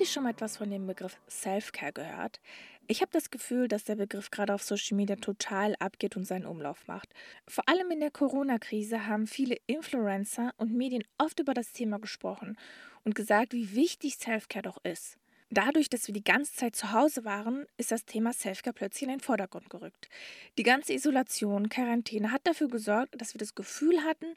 Ihr 0.00 0.06
schon 0.06 0.22
mal 0.22 0.30
etwas 0.30 0.56
von 0.56 0.70
dem 0.70 0.86
Begriff 0.86 1.20
Self-Care 1.28 1.92
gehört? 1.92 2.40
Ich 2.86 3.02
habe 3.02 3.12
das 3.12 3.30
Gefühl, 3.30 3.68
dass 3.68 3.84
der 3.84 3.96
Begriff 3.96 4.30
gerade 4.30 4.54
auf 4.54 4.62
Social 4.62 4.96
Media 4.96 5.16
total 5.16 5.76
abgeht 5.78 6.16
und 6.16 6.24
seinen 6.24 6.46
Umlauf 6.46 6.88
macht. 6.88 7.12
Vor 7.46 7.68
allem 7.68 7.90
in 7.90 8.00
der 8.00 8.10
Corona-Krise 8.10 9.06
haben 9.06 9.26
viele 9.26 9.58
Influencer 9.66 10.54
und 10.56 10.72
Medien 10.72 11.04
oft 11.18 11.38
über 11.38 11.52
das 11.52 11.72
Thema 11.72 11.98
gesprochen 11.98 12.56
und 13.04 13.14
gesagt, 13.14 13.52
wie 13.52 13.74
wichtig 13.74 14.16
Self-Care 14.16 14.62
doch 14.62 14.82
ist. 14.84 15.18
Dadurch, 15.50 15.90
dass 15.90 16.06
wir 16.06 16.14
die 16.14 16.24
ganze 16.24 16.54
Zeit 16.54 16.76
zu 16.76 16.92
Hause 16.92 17.26
waren, 17.26 17.66
ist 17.76 17.90
das 17.90 18.06
Thema 18.06 18.32
Selfcare 18.32 18.72
plötzlich 18.72 19.02
in 19.02 19.10
den 19.10 19.20
Vordergrund 19.20 19.68
gerückt. 19.68 20.08
Die 20.56 20.62
ganze 20.62 20.94
Isolation, 20.94 21.68
Quarantäne 21.68 22.32
hat 22.32 22.46
dafür 22.46 22.68
gesorgt, 22.68 23.20
dass 23.20 23.34
wir 23.34 23.38
das 23.38 23.54
Gefühl 23.54 24.02
hatten, 24.02 24.34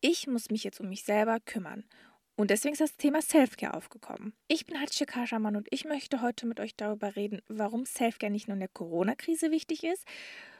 ich 0.00 0.28
muss 0.28 0.50
mich 0.50 0.62
jetzt 0.62 0.80
um 0.80 0.88
mich 0.88 1.02
selber 1.02 1.40
kümmern. 1.40 1.84
Und 2.34 2.50
deswegen 2.50 2.72
ist 2.72 2.80
das 2.80 2.96
Thema 2.96 3.20
Selfcare 3.20 3.74
aufgekommen. 3.74 4.32
Ich 4.48 4.64
bin 4.64 4.80
Hatice 4.80 5.06
Kaschaman 5.06 5.54
und 5.54 5.68
ich 5.70 5.84
möchte 5.84 6.22
heute 6.22 6.46
mit 6.46 6.60
euch 6.60 6.74
darüber 6.74 7.14
reden, 7.14 7.42
warum 7.48 7.84
Selfcare 7.84 8.32
nicht 8.32 8.48
nur 8.48 8.54
in 8.54 8.60
der 8.60 8.70
Corona-Krise 8.70 9.50
wichtig 9.50 9.84
ist, 9.84 10.06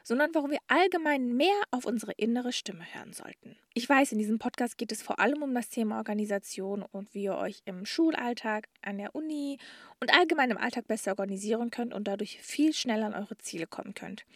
sondern 0.04 0.34
warum 0.34 0.50
wir 0.50 0.58
allgemein 0.68 1.34
mehr 1.34 1.54
auf 1.70 1.86
unsere 1.86 2.12
innere 2.12 2.52
Stimme 2.52 2.84
hören 2.92 3.14
sollten. 3.14 3.56
Ich 3.72 3.88
weiß, 3.88 4.12
in 4.12 4.18
diesem 4.18 4.38
Podcast 4.38 4.76
geht 4.76 4.92
es 4.92 5.02
vor 5.02 5.18
allem 5.18 5.42
um 5.42 5.54
das 5.54 5.70
Thema 5.70 5.96
Organisation 5.96 6.82
und 6.82 7.14
wie 7.14 7.24
ihr 7.24 7.36
euch 7.36 7.62
im 7.64 7.86
Schulalltag, 7.86 8.68
an 8.82 8.98
der 8.98 9.14
Uni 9.14 9.58
und 9.98 10.12
allgemein 10.14 10.50
im 10.50 10.58
Alltag 10.58 10.86
besser 10.88 11.12
organisieren 11.12 11.70
könnt 11.70 11.94
und 11.94 12.06
dadurch 12.06 12.38
viel 12.42 12.74
schneller 12.74 13.06
an 13.06 13.14
eure 13.14 13.38
Ziele 13.38 13.66
kommen 13.66 13.94
könnt. 13.94 14.26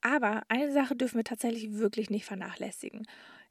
Aber 0.00 0.42
eine 0.48 0.72
Sache 0.72 0.96
dürfen 0.96 1.18
wir 1.18 1.24
tatsächlich 1.24 1.74
wirklich 1.74 2.08
nicht 2.08 2.24
vernachlässigen. 2.24 3.06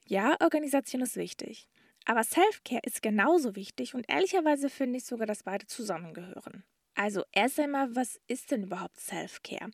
Ja, 0.08 0.36
Organisation 0.42 1.02
ist 1.02 1.16
wichtig. 1.16 1.68
Aber 2.06 2.24
Self-Care 2.24 2.82
ist 2.84 3.02
genauso 3.02 3.56
wichtig 3.56 3.94
und 3.94 4.06
ehrlicherweise 4.10 4.70
finde 4.70 4.98
ich 4.98 5.06
sogar, 5.06 5.28
dass 5.28 5.44
beide 5.44 5.68
zusammengehören. 5.68 6.64
Also 6.96 7.24
erst 7.32 7.60
einmal, 7.60 7.96
was 7.96 8.20
ist 8.28 8.52
denn 8.52 8.64
überhaupt 8.64 9.00
Self-Care? 9.00 9.72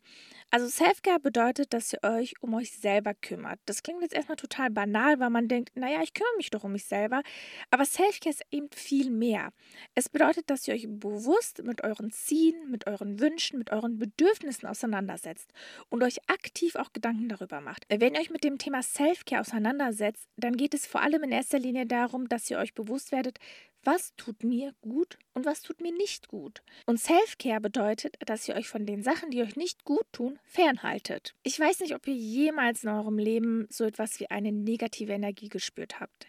Also 0.50 0.68
Self-Care 0.68 1.20
bedeutet, 1.20 1.74
dass 1.74 1.92
ihr 1.92 2.02
euch 2.02 2.34
um 2.40 2.54
euch 2.54 2.72
selber 2.72 3.12
kümmert. 3.14 3.58
Das 3.66 3.82
klingt 3.82 4.02
jetzt 4.02 4.14
erstmal 4.14 4.36
total 4.36 4.70
banal, 4.70 5.18
weil 5.18 5.30
man 5.30 5.48
denkt, 5.48 5.76
naja, 5.76 6.00
ich 6.02 6.14
kümmere 6.14 6.36
mich 6.36 6.50
doch 6.50 6.64
um 6.64 6.72
mich 6.72 6.84
selber. 6.84 7.22
Aber 7.70 7.84
Self-Care 7.84 8.30
ist 8.30 8.42
eben 8.50 8.68
viel 8.72 9.10
mehr. 9.10 9.50
Es 9.94 10.08
bedeutet, 10.08 10.48
dass 10.48 10.66
ihr 10.68 10.74
euch 10.74 10.86
bewusst 10.88 11.62
mit 11.64 11.82
euren 11.84 12.10
Zielen, 12.12 12.70
mit 12.70 12.86
euren 12.86 13.20
Wünschen, 13.20 13.58
mit 13.58 13.72
euren 13.72 13.98
Bedürfnissen 13.98 14.68
auseinandersetzt 14.68 15.52
und 15.90 16.02
euch 16.02 16.18
aktiv 16.28 16.76
auch 16.76 16.92
Gedanken 16.92 17.28
darüber 17.28 17.60
macht. 17.60 17.84
Wenn 17.88 18.14
ihr 18.14 18.20
euch 18.20 18.30
mit 18.30 18.44
dem 18.44 18.58
Thema 18.58 18.82
Self-Care 18.82 19.40
auseinandersetzt, 19.40 20.28
dann 20.36 20.56
geht 20.56 20.72
es 20.72 20.86
vor 20.86 21.02
allem 21.02 21.24
in 21.24 21.32
erster 21.32 21.58
Linie 21.58 21.86
darum, 21.86 22.28
dass 22.28 22.48
ihr 22.50 22.58
euch 22.58 22.74
bewusst 22.74 23.12
werdet, 23.12 23.38
was 23.84 24.14
tut 24.16 24.42
mir 24.44 24.74
gut 24.80 25.18
und 25.34 25.46
was 25.46 25.62
tut 25.62 25.80
mir 25.80 25.92
nicht 25.92 26.28
gut. 26.28 26.62
Und 26.86 27.00
Self-Care 27.00 27.60
bedeutet, 27.60 28.16
dass 28.26 28.48
ihr 28.48 28.54
euch 28.54 28.68
von 28.68 28.86
den 28.86 29.02
Sachen, 29.02 29.30
die 29.30 29.42
euch 29.42 29.56
nicht 29.56 29.84
gut 29.84 30.06
tun, 30.12 30.38
fernhaltet. 30.44 31.34
Ich 31.42 31.58
weiß 31.58 31.80
nicht, 31.80 31.94
ob 31.94 32.06
ihr 32.06 32.14
jemals 32.14 32.84
in 32.84 32.90
eurem 32.90 33.18
Leben 33.18 33.66
so 33.70 33.84
etwas 33.84 34.20
wie 34.20 34.30
eine 34.30 34.52
negative 34.52 35.12
Energie 35.12 35.48
gespürt 35.48 36.00
habt. 36.00 36.26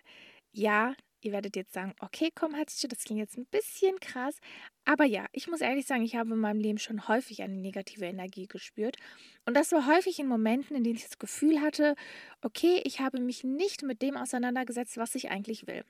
Ja, 0.52 0.94
ihr 1.22 1.32
werdet 1.32 1.56
jetzt 1.56 1.74
sagen, 1.74 1.94
okay, 2.00 2.30
komm, 2.34 2.56
Hatze, 2.56 2.88
das 2.88 3.04
klingt 3.04 3.20
jetzt 3.20 3.38
ein 3.38 3.46
bisschen 3.46 4.00
krass. 4.00 4.38
Aber 4.86 5.06
ja, 5.06 5.26
ich 5.34 5.48
muss 5.48 5.62
ehrlich 5.62 5.86
sagen, 5.86 6.04
ich 6.04 6.16
habe 6.16 6.34
in 6.34 6.40
meinem 6.40 6.60
Leben 6.60 6.80
schon 6.80 7.08
häufig 7.08 7.42
eine 7.42 7.56
negative 7.56 8.06
Energie 8.06 8.48
gespürt. 8.48 8.98
Und 9.46 9.56
das 9.56 9.72
war 9.72 9.86
häufig 9.88 10.20
in 10.20 10.28
Momenten, 10.28 10.76
in 10.76 10.84
denen 10.84 10.96
ich 10.96 11.04
das 11.04 11.20
Gefühl 11.20 11.62
hatte, 11.62 11.96
okay, 12.42 12.82
ich 12.84 13.00
habe 13.00 13.20
mich 13.20 13.44
nicht 13.44 13.84
mit 13.84 14.02
dem 14.02 14.18
auseinandergesetzt, 14.18 14.98
was 14.98 15.16
ich 15.16 15.30
eigentlich 15.30 15.68
will. 15.68 15.84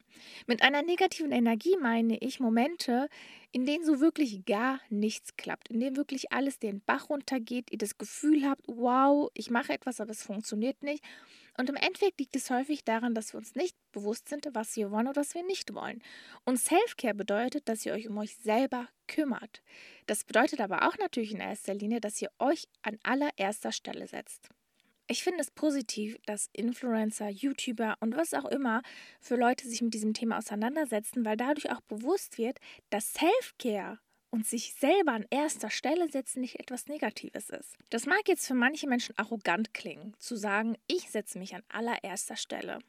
Mit 0.47 0.63
einer 0.63 0.81
negativen 0.81 1.31
Energie 1.31 1.77
meine 1.79 2.17
ich 2.17 2.39
Momente, 2.39 3.07
in 3.51 3.65
denen 3.65 3.85
so 3.85 3.99
wirklich 3.99 4.45
gar 4.45 4.79
nichts 4.89 5.35
klappt, 5.37 5.69
in 5.69 5.79
denen 5.79 5.95
wirklich 5.95 6.31
alles 6.31 6.59
den 6.59 6.81
Bach 6.81 7.09
runtergeht, 7.09 7.71
ihr 7.71 7.77
das 7.77 7.97
Gefühl 7.97 8.47
habt, 8.47 8.61
wow, 8.67 9.29
ich 9.33 9.49
mache 9.49 9.73
etwas, 9.73 10.01
aber 10.01 10.11
es 10.11 10.23
funktioniert 10.23 10.83
nicht. 10.83 11.03
Und 11.59 11.67
im 11.69 11.75
Endeffekt 11.75 12.21
liegt 12.21 12.37
es 12.37 12.49
häufig 12.49 12.85
daran, 12.85 13.13
dass 13.13 13.33
wir 13.33 13.37
uns 13.37 13.53
nicht 13.53 13.75
bewusst 13.91 14.29
sind, 14.29 14.47
was 14.53 14.77
wir 14.77 14.91
wollen 14.91 15.09
oder 15.09 15.19
was 15.19 15.33
wir 15.33 15.43
nicht 15.43 15.73
wollen. 15.73 16.01
Und 16.45 16.55
Self-Care 16.55 17.13
bedeutet, 17.13 17.67
dass 17.67 17.85
ihr 17.85 17.91
euch 17.91 18.07
um 18.07 18.17
euch 18.17 18.37
selber 18.37 18.87
kümmert. 19.09 19.61
Das 20.05 20.23
bedeutet 20.23 20.61
aber 20.61 20.87
auch 20.87 20.97
natürlich 20.99 21.33
in 21.33 21.41
erster 21.41 21.73
Linie, 21.73 21.99
dass 21.99 22.21
ihr 22.21 22.31
euch 22.39 22.69
an 22.81 22.97
allererster 23.03 23.73
Stelle 23.73 24.07
setzt. 24.07 24.47
Ich 25.07 25.21
finde 25.21 25.41
es 25.41 25.51
positiv, 25.51 26.15
dass 26.25 26.49
Influencer, 26.53 27.27
YouTuber 27.27 27.97
und 27.99 28.15
was 28.15 28.33
auch 28.33 28.45
immer 28.45 28.81
für 29.19 29.35
Leute 29.35 29.67
sich 29.67 29.81
mit 29.81 29.93
diesem 29.93 30.13
Thema 30.13 30.37
auseinandersetzen, 30.37 31.25
weil 31.25 31.35
dadurch 31.35 31.69
auch 31.71 31.81
bewusst 31.81 32.37
wird, 32.37 32.59
dass 32.89 33.11
Self-Care 33.11 33.99
und 34.31 34.45
sich 34.45 34.73
selber 34.73 35.13
an 35.13 35.25
erster 35.29 35.69
Stelle 35.69 36.09
setzen 36.09 36.41
nicht 36.41 36.59
etwas 36.59 36.87
Negatives 36.87 37.49
ist. 37.49 37.75
Das 37.89 38.05
mag 38.05 38.27
jetzt 38.27 38.47
für 38.47 38.53
manche 38.53 38.87
Menschen 38.87 39.17
arrogant 39.17 39.73
klingen, 39.73 40.15
zu 40.19 40.35
sagen, 40.35 40.77
ich 40.87 41.09
setze 41.09 41.39
mich 41.39 41.55
an 41.55 41.63
allererster 41.69 42.35
Stelle. 42.35 42.79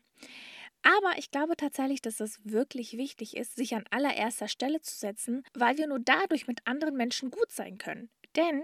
Aber 0.83 1.19
ich 1.19 1.31
glaube 1.31 1.57
tatsächlich, 1.57 2.01
dass 2.01 2.21
es 2.21 2.41
wirklich 2.45 2.97
wichtig 2.97 3.37
ist, 3.37 3.57
sich 3.57 3.75
an 3.75 3.85
allererster 3.91 4.49
Stelle 4.49 4.81
zu 4.81 4.97
setzen, 4.97 5.45
weil 5.53 5.77
wir 5.77 5.87
nur 5.87 6.01
dadurch 6.01 6.47
mit 6.47 6.67
anderen 6.67 6.97
Menschen 6.97 7.31
gut 7.31 7.53
sein 7.53 7.77
können. 7.77 8.09
Denn 8.37 8.63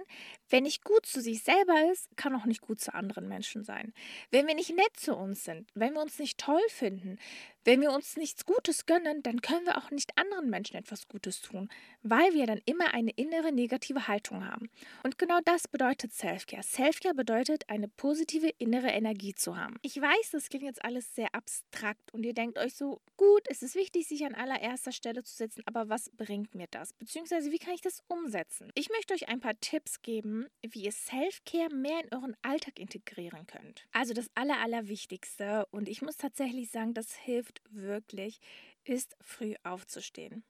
wer 0.49 0.61
nicht 0.61 0.85
gut 0.85 1.07
zu 1.07 1.21
sich 1.21 1.43
selber 1.43 1.91
ist, 1.93 2.17
kann 2.17 2.37
auch 2.37 2.45
nicht 2.45 2.61
gut 2.61 2.81
zu 2.81 2.95
anderen 2.95 3.27
Menschen 3.27 3.65
sein. 3.65 3.93
Wenn 4.31 4.47
wir 4.47 4.55
nicht 4.55 4.75
nett 4.75 4.97
zu 4.97 5.15
uns 5.17 5.45
sind, 5.45 5.69
wenn 5.75 5.95
wir 5.95 6.03
uns 6.03 6.19
nicht 6.19 6.39
toll 6.39 6.63
finden, 6.69 7.19
wenn 7.67 7.81
wir 7.81 7.91
uns 7.91 8.17
nichts 8.17 8.47
Gutes 8.47 8.87
gönnen, 8.87 9.25
dann 9.25 9.43
können 9.43 9.67
wir 9.67 9.77
auch 9.77 9.91
nicht 9.91 10.17
anderen 10.17 10.49
Menschen 10.49 10.77
etwas 10.77 11.09
Gutes 11.09 11.43
tun, 11.43 11.69
weil 12.03 12.33
wir 12.33 12.47
dann 12.47 12.61
immer 12.65 12.95
eine 12.95 13.11
innere 13.11 13.51
negative 13.51 14.07
Haltung 14.07 14.47
haben. 14.47 14.71
Und 15.03 15.19
genau 15.19 15.41
das 15.45 15.67
bedeutet 15.67 16.13
Selfcare. 16.13 16.63
Selfcare 16.63 17.15
bedeutet, 17.15 17.69
eine 17.69 17.89
positive 17.89 18.51
innere 18.59 18.91
Energie 18.91 19.35
zu 19.35 19.57
haben. 19.57 19.79
Ich 19.83 20.01
weiß, 20.01 20.31
das 20.31 20.49
klingt 20.49 20.65
jetzt 20.65 20.85
alles 20.85 21.13
sehr 21.17 21.35
abstrakt 21.35 22.15
und 22.15 22.23
ihr 22.23 22.35
denkt 22.35 22.57
euch 22.57 22.75
so, 22.75 23.01
gut, 23.17 23.43
es 23.49 23.63
ist 23.63 23.75
wichtig, 23.75 24.07
sich 24.07 24.25
an 24.25 24.37
allererster 24.37 24.93
Stelle 24.93 25.25
zu 25.25 25.35
setzen, 25.35 25.65
aber 25.67 25.89
was 25.89 26.11
bringt 26.11 26.55
mir 26.55 26.69
das? 26.71 26.93
Beziehungsweise, 26.93 27.51
wie 27.51 27.59
kann 27.59 27.75
ich 27.75 27.81
das 27.81 28.01
umsetzen? 28.07 28.71
Ich 28.77 28.91
möchte 28.91 29.13
euch 29.13 29.29
ein 29.29 29.41
paar 29.41 29.59
Tipps 29.61 30.03
geben, 30.03 30.47
wie 30.63 30.85
ihr 30.85 30.93
Selfcare 30.93 31.75
mehr 31.75 32.05
in 32.05 32.15
euren 32.15 32.37
Alltag 32.43 32.79
integrieren 32.79 33.49
könnt. 33.49 33.85
Also 33.91 34.15
das 34.15 34.31
Aller, 34.37 34.59
Allerwichtigste 34.59 35.67
und 35.73 35.89
ich 35.89 36.01
muss 36.01 36.17
tatsächlich 36.17 36.71
sagen, 36.71 36.95
das 36.95 37.13
hilft 37.17 37.56
hilft 37.57 37.75
wirklich, 37.75 38.41
ist 38.85 39.17
früh 39.21 39.55
aufzustehen. 39.65 40.45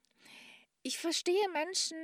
Ich 0.82 0.98
verstehe 0.98 1.48
Menschen, 1.52 1.98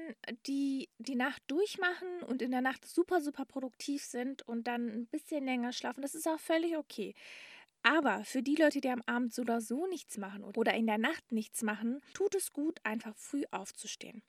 die 0.46 0.88
die 0.98 1.14
Nacht 1.14 1.42
durchmachen 1.46 2.22
und 2.26 2.42
in 2.42 2.50
der 2.50 2.62
Nacht 2.62 2.84
super, 2.84 3.20
super 3.20 3.44
produktiv 3.44 4.02
sind 4.02 4.42
und 4.42 4.66
dann 4.66 4.88
ein 4.88 5.06
bisschen 5.06 5.44
länger 5.44 5.72
schlafen. 5.72 6.02
Das 6.02 6.16
ist 6.16 6.26
auch 6.26 6.40
völlig 6.40 6.76
okay. 6.76 7.14
Aber 7.84 8.24
für 8.24 8.42
die 8.42 8.54
Leute, 8.54 8.80
die 8.80 8.90
am 8.90 9.02
Abend 9.06 9.34
so 9.34 9.42
oder 9.42 9.60
so 9.60 9.86
nichts 9.88 10.16
machen 10.16 10.44
oder 10.44 10.74
in 10.74 10.86
der 10.86 10.98
Nacht 10.98 11.32
nichts 11.32 11.62
machen, 11.62 12.00
tut 12.14 12.34
es 12.36 12.52
gut, 12.52 12.78
einfach 12.84 13.16
früh 13.16 13.42
aufzustehen. 13.50 14.22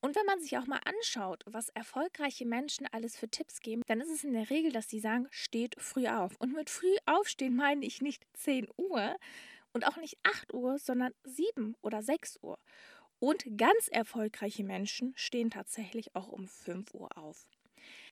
Und 0.00 0.14
wenn 0.14 0.26
man 0.26 0.40
sich 0.40 0.58
auch 0.58 0.66
mal 0.66 0.80
anschaut, 0.84 1.42
was 1.46 1.70
erfolgreiche 1.70 2.46
Menschen 2.46 2.86
alles 2.92 3.16
für 3.16 3.28
Tipps 3.28 3.60
geben, 3.60 3.82
dann 3.88 4.00
ist 4.00 4.10
es 4.10 4.22
in 4.22 4.32
der 4.32 4.50
Regel, 4.50 4.70
dass 4.70 4.88
sie 4.88 5.00
sagen, 5.00 5.26
steht 5.30 5.74
früh 5.80 6.06
auf. 6.06 6.36
Und 6.38 6.52
mit 6.52 6.70
früh 6.70 6.96
aufstehen 7.06 7.56
meine 7.56 7.84
ich 7.84 8.00
nicht 8.00 8.24
10 8.34 8.68
Uhr, 8.76 9.16
und 9.72 9.86
auch 9.86 9.96
nicht 9.96 10.18
8 10.22 10.54
Uhr, 10.54 10.78
sondern 10.78 11.12
7 11.24 11.76
oder 11.82 12.02
6 12.02 12.38
Uhr. 12.42 12.58
Und 13.18 13.44
ganz 13.56 13.88
erfolgreiche 13.88 14.64
Menschen 14.64 15.12
stehen 15.14 15.50
tatsächlich 15.50 16.14
auch 16.14 16.28
um 16.28 16.48
5 16.48 16.94
Uhr 16.94 17.16
auf. 17.16 17.46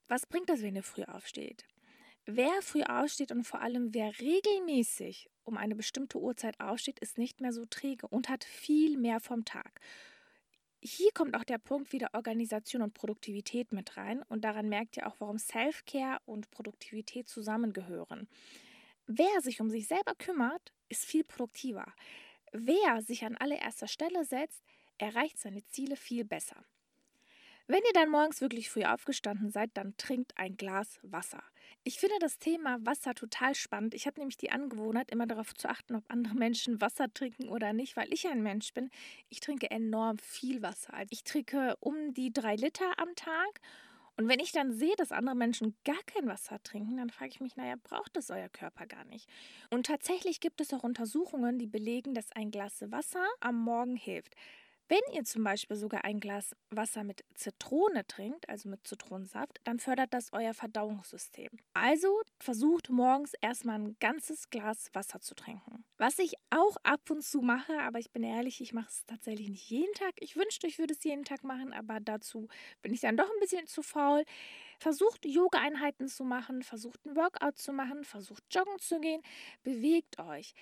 Was 0.06 0.26
bringt 0.26 0.48
das, 0.48 0.62
wenn 0.62 0.76
ihr 0.76 0.82
früh 0.82 1.04
aufsteht? 1.04 1.66
Wer 2.26 2.60
früh 2.60 2.82
aufsteht 2.82 3.32
und 3.32 3.44
vor 3.44 3.62
allem 3.62 3.94
wer 3.94 4.18
regelmäßig 4.20 5.30
um 5.44 5.56
eine 5.56 5.74
bestimmte 5.74 6.18
Uhrzeit 6.18 6.60
aufsteht, 6.60 6.98
ist 6.98 7.16
nicht 7.16 7.40
mehr 7.40 7.54
so 7.54 7.64
träge 7.64 8.06
und 8.06 8.28
hat 8.28 8.44
viel 8.44 8.98
mehr 8.98 9.18
vom 9.18 9.46
Tag. 9.46 9.80
Hier 10.80 11.10
kommt 11.12 11.34
auch 11.34 11.44
der 11.44 11.58
Punkt 11.58 11.92
wieder 11.92 12.10
Organisation 12.12 12.82
und 12.82 12.92
Produktivität 12.94 13.72
mit 13.72 13.96
rein 13.96 14.22
und 14.28 14.44
daran 14.44 14.68
merkt 14.68 14.98
ihr 14.98 15.06
auch, 15.06 15.16
warum 15.18 15.38
Self-Care 15.38 16.18
und 16.26 16.50
Produktivität 16.50 17.28
zusammengehören. 17.28 18.28
Wer 19.06 19.40
sich 19.40 19.60
um 19.62 19.70
sich 19.70 19.88
selber 19.88 20.14
kümmert, 20.18 20.74
ist 20.88 21.04
viel 21.04 21.24
produktiver. 21.24 21.86
Wer 22.52 23.02
sich 23.02 23.24
an 23.24 23.36
allererster 23.36 23.88
Stelle 23.88 24.24
setzt, 24.24 24.62
erreicht 24.98 25.38
seine 25.38 25.64
Ziele 25.66 25.96
viel 25.96 26.24
besser. 26.24 26.64
Wenn 27.70 27.82
ihr 27.84 27.92
dann 27.92 28.08
morgens 28.08 28.40
wirklich 28.40 28.70
früh 28.70 28.84
aufgestanden 28.84 29.50
seid, 29.50 29.70
dann 29.74 29.94
trinkt 29.98 30.32
ein 30.38 30.56
Glas 30.56 30.98
Wasser. 31.02 31.44
Ich 31.84 31.98
finde 31.98 32.16
das 32.18 32.38
Thema 32.38 32.78
Wasser 32.86 33.14
total 33.14 33.54
spannend. 33.54 33.92
Ich 33.92 34.06
habe 34.06 34.18
nämlich 34.18 34.38
die 34.38 34.50
Angewohnheit, 34.50 35.10
immer 35.10 35.26
darauf 35.26 35.54
zu 35.54 35.68
achten, 35.68 35.94
ob 35.94 36.04
andere 36.08 36.34
Menschen 36.34 36.80
Wasser 36.80 37.12
trinken 37.12 37.50
oder 37.50 37.74
nicht, 37.74 37.94
weil 37.94 38.10
ich 38.10 38.26
ein 38.26 38.42
Mensch 38.42 38.72
bin. 38.72 38.90
Ich 39.28 39.40
trinke 39.40 39.70
enorm 39.70 40.16
viel 40.16 40.62
Wasser. 40.62 40.94
Ich 41.10 41.24
trinke 41.24 41.76
um 41.80 42.14
die 42.14 42.32
drei 42.32 42.56
Liter 42.56 42.98
am 42.98 43.14
Tag 43.14 43.60
und 44.18 44.28
wenn 44.28 44.40
ich 44.40 44.50
dann 44.50 44.72
sehe, 44.72 44.96
dass 44.96 45.12
andere 45.12 45.36
Menschen 45.36 45.76
gar 45.84 46.02
kein 46.06 46.26
Wasser 46.26 46.60
trinken, 46.64 46.96
dann 46.96 47.08
frage 47.10 47.30
ich 47.30 47.40
mich, 47.40 47.56
naja, 47.56 47.76
braucht 47.82 48.16
es 48.16 48.30
euer 48.30 48.48
Körper 48.48 48.86
gar 48.86 49.04
nicht? 49.04 49.28
Und 49.70 49.86
tatsächlich 49.86 50.40
gibt 50.40 50.60
es 50.60 50.74
auch 50.74 50.82
Untersuchungen, 50.82 51.56
die 51.58 51.68
belegen, 51.68 52.14
dass 52.14 52.32
ein 52.32 52.50
Glas 52.50 52.82
Wasser 52.90 53.24
am 53.38 53.62
Morgen 53.62 53.94
hilft. 53.96 54.34
Wenn 54.90 55.00
ihr 55.12 55.24
zum 55.24 55.44
Beispiel 55.44 55.76
sogar 55.76 56.04
ein 56.04 56.18
Glas 56.18 56.56
Wasser 56.70 57.04
mit 57.04 57.22
Zitrone 57.34 58.06
trinkt, 58.06 58.48
also 58.48 58.70
mit 58.70 58.86
Zitronensaft, 58.86 59.60
dann 59.64 59.80
fördert 59.80 60.14
das 60.14 60.32
euer 60.32 60.54
Verdauungssystem. 60.54 61.50
Also 61.74 62.22
versucht 62.40 62.88
morgens 62.88 63.34
erstmal 63.42 63.78
ein 63.78 63.96
ganzes 64.00 64.48
Glas 64.48 64.88
Wasser 64.94 65.20
zu 65.20 65.34
trinken. 65.34 65.84
Was 65.98 66.18
ich 66.18 66.36
auch 66.48 66.76
ab 66.84 67.02
und 67.10 67.22
zu 67.22 67.42
mache, 67.42 67.78
aber 67.82 67.98
ich 67.98 68.12
bin 68.12 68.22
ehrlich, 68.22 68.62
ich 68.62 68.72
mache 68.72 68.88
es 68.88 69.04
tatsächlich 69.04 69.50
nicht 69.50 69.68
jeden 69.68 69.92
Tag. 69.92 70.14
Ich 70.20 70.36
wünschte, 70.36 70.66
ich 70.66 70.78
würde 70.78 70.94
es 70.94 71.04
jeden 71.04 71.24
Tag 71.24 71.44
machen, 71.44 71.74
aber 71.74 72.00
dazu 72.00 72.48
bin 72.80 72.94
ich 72.94 73.00
dann 73.00 73.18
doch 73.18 73.28
ein 73.28 73.40
bisschen 73.40 73.66
zu 73.66 73.82
faul. 73.82 74.24
Versucht 74.78 75.26
Yoga-Einheiten 75.26 76.08
zu 76.08 76.24
machen, 76.24 76.62
versucht 76.62 77.04
ein 77.04 77.14
Workout 77.14 77.58
zu 77.58 77.74
machen, 77.74 78.04
versucht 78.04 78.42
joggen 78.50 78.78
zu 78.78 79.00
gehen, 79.00 79.20
bewegt 79.64 80.18
euch. 80.18 80.54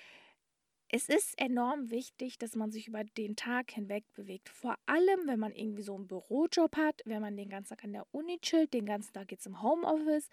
Es 0.99 1.11
ist 1.11 1.39
enorm 1.39 1.91
wichtig, 1.91 2.39
dass 2.39 2.57
man 2.57 2.73
sich 2.73 2.89
über 2.89 3.05
den 3.05 3.37
Tag 3.37 3.71
hinweg 3.71 4.05
bewegt. 4.15 4.49
Vor 4.49 4.77
allem, 4.87 5.27
wenn 5.27 5.39
man 5.39 5.53
irgendwie 5.53 5.83
so 5.83 5.95
einen 5.95 6.07
Bürojob 6.07 6.75
hat, 6.79 7.03
wenn 7.05 7.21
man 7.21 7.37
den 7.37 7.51
ganzen 7.51 7.69
Tag 7.77 7.85
an 7.85 7.93
der 7.93 8.07
Uni 8.13 8.39
chillt, 8.41 8.73
den 8.73 8.87
ganzen 8.87 9.13
Tag 9.13 9.31
jetzt 9.31 9.47
im 9.47 9.61
Homeoffice 9.61 10.31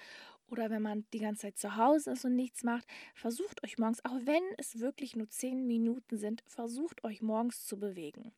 oder 0.48 0.70
wenn 0.70 0.82
man 0.82 1.06
die 1.12 1.20
ganze 1.20 1.42
Zeit 1.42 1.58
zu 1.58 1.76
Hause 1.76 2.12
ist 2.12 2.24
und 2.24 2.38
nichts 2.38 2.64
macht. 2.64 2.88
Versucht 3.14 3.62
euch 3.66 3.78
morgens, 3.78 4.06
auch 4.06 4.18
wenn 4.24 4.42
es 4.58 4.80
wirklich 4.80 5.18
nur 5.18 5.30
10 5.30 5.68
Minuten 5.68 6.18
sind, 6.18 6.42
versucht 6.48 7.04
euch 7.04 7.22
morgens 7.22 7.66
zu 7.66 7.78
bewegen. 7.78 8.32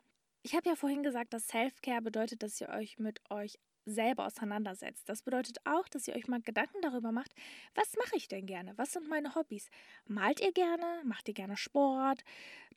Ich 0.46 0.54
habe 0.54 0.70
ja 0.70 0.76
vorhin 0.76 1.02
gesagt, 1.02 1.34
dass 1.34 1.48
Self-Care 1.48 2.04
bedeutet, 2.04 2.44
dass 2.44 2.62
ihr 2.62 2.70
euch 2.70 3.00
mit 3.00 3.20
euch 3.32 3.58
selber 3.84 4.28
auseinandersetzt. 4.28 5.10
Das 5.10 5.24
bedeutet 5.24 5.58
auch, 5.66 5.88
dass 5.88 6.08
ihr 6.08 6.16
euch 6.16 6.28
mal 6.28 6.40
Gedanken 6.40 6.84
darüber 6.84 7.12
macht, 7.12 7.34
was 7.74 7.96
mache 7.98 8.16
ich 8.16 8.28
denn 8.28 8.46
gerne? 8.46 8.78
Was 8.78 8.94
sind 8.94 9.10
meine 9.10 9.34
Hobbys? 9.34 9.72
Malt 10.06 10.42
ihr 10.42 10.52
gerne? 10.52 11.02
Macht 11.04 11.28
ihr 11.30 11.34
gerne 11.34 11.58
Sport? 11.58 12.24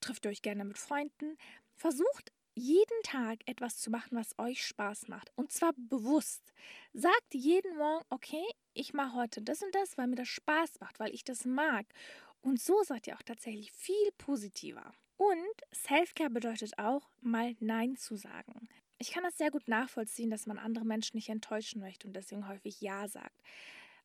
Trifft 0.01 0.25
ihr 0.25 0.31
euch 0.31 0.41
gerne 0.41 0.65
mit 0.65 0.79
Freunden? 0.79 1.37
Versucht 1.77 2.33
jeden 2.55 3.03
Tag 3.03 3.41
etwas 3.45 3.77
zu 3.77 3.91
machen, 3.91 4.17
was 4.17 4.39
euch 4.39 4.65
Spaß 4.65 5.09
macht. 5.09 5.31
Und 5.37 5.53
zwar 5.53 5.75
bewusst. 5.77 6.55
Sagt 6.95 7.35
jeden 7.35 7.77
Morgen, 7.77 8.07
okay, 8.09 8.45
ich 8.73 8.95
mache 8.95 9.15
heute 9.15 9.43
das 9.43 9.63
und 9.63 9.75
das, 9.75 9.99
weil 9.99 10.07
mir 10.07 10.17
das 10.17 10.29
Spaß 10.29 10.81
macht, 10.81 10.99
weil 11.01 11.15
ich 11.15 11.23
das 11.23 11.45
mag. 11.45 11.85
Und 12.41 12.61
so 12.61 12.83
seid 12.83 13.07
ihr 13.07 13.17
auch 13.17 13.23
tatsächlich 13.23 13.73
viel 13.73 14.13
positiver. 14.17 14.93
Und 15.17 15.37
Selfcare 15.73 16.31
bedeutet 16.31 16.79
auch, 16.79 17.09
mal 17.21 17.57
Nein 17.61 17.97
zu 17.97 18.17
sagen. 18.17 18.69
Ich 18.99 19.13
kann 19.13 19.25
das 19.25 19.37
sehr 19.37 19.51
gut 19.51 19.69
nachvollziehen, 19.69 20.31
dass 20.31 20.47
man 20.47 20.59
andere 20.59 20.85
Menschen 20.85 21.17
nicht 21.17 21.29
enttäuschen 21.29 21.81
möchte 21.81 22.07
und 22.07 22.15
deswegen 22.15 22.49
häufig 22.49 22.81
Ja 22.81 23.09
sagt. 23.09 23.41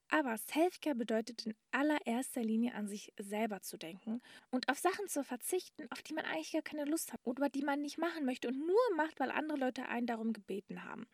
Aber 0.09 0.37
Selfcare 0.37 0.95
bedeutet 0.95 1.45
in 1.45 1.55
allererster 1.71 2.43
Linie 2.43 2.75
an 2.75 2.87
sich 2.87 3.11
selber 3.17 3.61
zu 3.61 3.77
denken 3.77 4.21
und 4.51 4.69
auf 4.69 4.77
Sachen 4.77 5.07
zu 5.07 5.23
verzichten, 5.23 5.87
auf 5.91 6.03
die 6.03 6.13
man 6.13 6.25
eigentlich 6.25 6.51
gar 6.51 6.61
keine 6.61 6.85
Lust 6.85 7.13
hat 7.13 7.21
oder 7.23 7.49
die 7.49 7.63
man 7.63 7.81
nicht 7.81 7.97
machen 7.97 8.25
möchte 8.25 8.49
und 8.49 8.59
nur 8.59 8.95
macht, 8.95 9.19
weil 9.19 9.31
andere 9.31 9.57
Leute 9.57 9.87
einen 9.87 10.05
darum 10.05 10.33
gebeten 10.33 10.83
haben. 10.83 11.07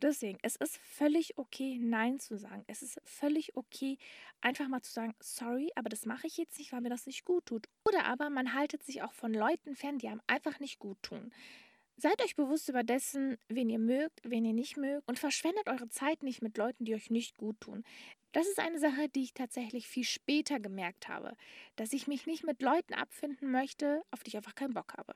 Deswegen, 0.00 0.38
es 0.42 0.54
ist 0.56 0.76
völlig 0.78 1.38
okay, 1.38 1.78
Nein 1.80 2.20
zu 2.20 2.38
sagen. 2.38 2.64
Es 2.68 2.82
ist 2.82 3.00
völlig 3.04 3.56
okay, 3.56 3.98
einfach 4.40 4.68
mal 4.68 4.80
zu 4.80 4.92
sagen, 4.92 5.14
sorry, 5.20 5.72
aber 5.74 5.88
das 5.88 6.06
mache 6.06 6.26
ich 6.28 6.36
jetzt 6.36 6.58
nicht, 6.58 6.72
weil 6.72 6.80
mir 6.80 6.90
das 6.90 7.06
nicht 7.06 7.24
gut 7.24 7.46
tut. 7.46 7.68
Oder 7.84 8.04
aber 8.04 8.30
man 8.30 8.54
haltet 8.54 8.84
sich 8.84 9.02
auch 9.02 9.12
von 9.12 9.34
Leuten 9.34 9.74
fern, 9.74 9.98
die 9.98 10.08
einem 10.08 10.22
einfach 10.28 10.60
nicht 10.60 10.78
gut 10.78 11.02
tun. 11.02 11.32
Seid 11.96 12.22
euch 12.22 12.36
bewusst 12.36 12.68
über 12.68 12.84
dessen, 12.84 13.38
wen 13.48 13.68
ihr 13.68 13.80
mögt, 13.80 14.20
wen 14.22 14.44
ihr 14.44 14.52
nicht 14.52 14.76
mögt 14.76 15.08
und 15.08 15.18
verschwendet 15.18 15.68
eure 15.68 15.88
Zeit 15.88 16.22
nicht 16.22 16.42
mit 16.42 16.56
Leuten, 16.56 16.84
die 16.84 16.94
euch 16.94 17.10
nicht 17.10 17.36
gut 17.36 17.60
tun. 17.60 17.82
Das 18.30 18.46
ist 18.46 18.60
eine 18.60 18.78
Sache, 18.78 19.08
die 19.08 19.24
ich 19.24 19.34
tatsächlich 19.34 19.88
viel 19.88 20.04
später 20.04 20.60
gemerkt 20.60 21.08
habe, 21.08 21.34
dass 21.74 21.92
ich 21.92 22.06
mich 22.06 22.26
nicht 22.26 22.44
mit 22.44 22.62
Leuten 22.62 22.94
abfinden 22.94 23.50
möchte, 23.50 24.04
auf 24.12 24.22
die 24.22 24.28
ich 24.28 24.36
einfach 24.36 24.54
keinen 24.54 24.74
Bock 24.74 24.94
habe. 24.96 25.14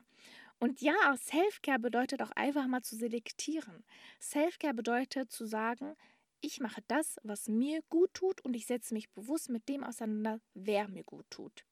Und 0.63 0.79
ja, 0.79 1.17
Selfcare 1.17 1.77
bedeutet 1.77 2.21
auch 2.21 2.31
einfach 2.37 2.67
mal 2.67 2.81
zu 2.81 2.95
selektieren. 2.95 3.83
Selfcare 4.21 4.73
bedeutet 4.73 5.29
zu 5.29 5.45
sagen, 5.45 5.97
ich 6.39 6.61
mache 6.61 6.81
das, 6.87 7.17
was 7.21 7.49
mir 7.49 7.81
gut 7.89 8.13
tut 8.13 8.39
und 8.45 8.53
ich 8.53 8.65
setze 8.65 8.93
mich 8.93 9.09
bewusst 9.09 9.49
mit 9.49 9.67
dem 9.67 9.83
auseinander, 9.83 10.39
wer 10.53 10.87
mir 10.87 11.03
gut 11.03 11.29
tut. 11.29 11.65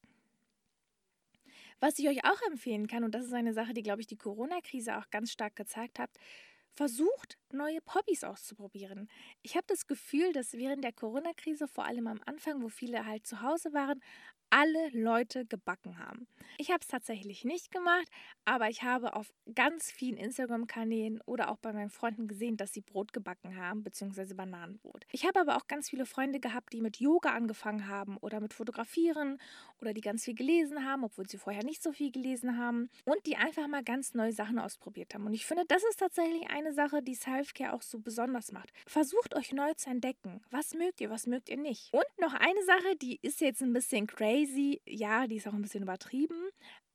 Was 1.80 2.00
ich 2.00 2.10
euch 2.10 2.26
auch 2.26 2.42
empfehlen 2.50 2.88
kann, 2.88 3.06
und 3.06 3.16
das 3.16 3.28
ist 3.28 3.34
eine 3.34 3.54
Sache, 3.54 3.74
die, 3.74 3.82
glaube 3.82 4.02
ich, 4.02 4.08
die 4.08 4.18
Corona-Krise 4.18 4.98
auch 4.98 5.10
ganz 5.10 5.32
stark 5.32 5.56
gezeigt 5.56 5.98
hat, 5.98 6.10
versucht, 6.74 7.38
neue 7.54 7.80
Hobbys 7.96 8.26
auszuprobieren. 8.26 9.10
Ich 9.42 9.56
habe 9.56 9.68
das 9.68 9.88
Gefühl, 9.88 10.34
dass 10.34 10.52
während 10.52 10.84
der 10.84 10.92
Corona-Krise, 10.92 11.70
vor 11.70 11.86
allem 11.86 12.08
am 12.08 12.20
Anfang, 12.26 12.62
wo 12.62 12.68
viele 12.68 13.06
halt 13.06 13.26
zu 13.26 13.42
Hause 13.42 13.72
waren, 13.72 14.02
alle 14.51 14.89
Leute 14.89 15.45
gebacken 15.45 15.98
haben. 15.98 16.27
Ich 16.57 16.69
habe 16.69 16.81
es 16.81 16.88
tatsächlich 16.88 17.45
nicht 17.45 17.71
gemacht, 17.71 18.07
aber 18.45 18.69
ich 18.69 18.83
habe 18.83 19.15
auf 19.15 19.33
ganz 19.56 19.89
vielen 19.89 20.18
Instagram-Kanälen 20.18 21.21
oder 21.25 21.50
auch 21.50 21.57
bei 21.57 21.71
meinen 21.71 21.89
Freunden 21.89 22.27
gesehen, 22.27 22.57
dass 22.57 22.74
sie 22.74 22.81
Brot 22.81 23.13
gebacken 23.13 23.56
haben, 23.56 23.83
beziehungsweise 23.83 24.36
Bananenbrot. 24.36 25.06
Ich 25.12 25.25
habe 25.25 25.39
aber 25.39 25.56
auch 25.56 25.68
ganz 25.68 25.89
viele 25.89 26.06
Freunde 26.06 26.39
gehabt, 26.39 26.74
die 26.74 26.81
mit 26.81 26.98
Yoga 26.98 27.30
angefangen 27.31 27.88
haben 27.88 28.18
oder 28.18 28.42
mit 28.42 28.53
Fotografieren 28.53 29.39
oder 29.80 29.94
die 29.94 30.01
ganz 30.01 30.25
viel 30.25 30.36
gelesen 30.36 30.86
haben, 30.86 31.06
obwohl 31.06 31.27
sie 31.27 31.38
vorher 31.38 31.63
nicht 31.63 31.81
so 31.81 31.94
viel 31.94 32.12
gelesen 32.12 32.57
haben 32.57 32.89
und 33.06 33.25
die 33.25 33.38
einfach 33.38 33.68
mal 33.68 33.83
ganz 33.83 34.13
neue 34.13 34.33
Sachen 34.33 34.59
ausprobiert 34.59 35.13
haben. 35.13 35.25
Und 35.25 35.33
ich 35.33 35.45
finde, 35.45 35.63
das 35.68 35.83
ist 35.86 36.00
tatsächlich 36.00 36.50
eine 36.50 36.74
Sache, 36.74 37.01
die 37.01 37.15
Selfcare 37.15 37.74
auch 37.74 37.81
so 37.81 38.00
besonders 38.00 38.51
macht. 38.51 38.71
Versucht 38.86 39.36
euch 39.36 39.54
neu 39.54 39.74
zu 39.75 39.89
entdecken. 39.89 40.42
Was 40.51 40.74
mögt 40.74 41.00
ihr, 41.00 41.09
was 41.09 41.25
mögt 41.25 41.50
ihr 41.50 41.57
nicht? 41.57 41.94
Und 41.94 42.04
noch 42.19 42.33
eine 42.33 42.63
Sache, 42.65 42.97
die 43.01 43.18
ist 43.21 43.39
jetzt 43.39 43.62
ein 43.62 43.74
bisschen 43.74 44.07
crazy 44.07 44.41
crazy. 44.42 44.82
Ja, 44.86 45.28
die 45.28 45.38
ist 45.38 45.48
auch 45.48 45.54
ein 45.54 45.62
bisschen 45.62 45.84
übertrieben. 45.84 46.50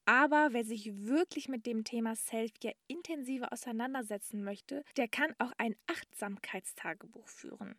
Aber 0.05 0.49
wer 0.53 0.65
sich 0.65 0.93
wirklich 0.95 1.49
mit 1.49 1.67
dem 1.67 1.83
Thema 1.83 2.15
Selfcare 2.15 2.77
intensiver 2.87 3.53
auseinandersetzen 3.53 4.45
möchte, 4.45 4.85
der 4.97 5.09
kann 5.09 5.35
auch 5.39 5.53
ein 5.59 5.75
Achtsamkeitstagebuch 5.89 7.27
führen. 7.27 7.75